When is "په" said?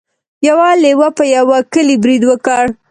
1.17-1.23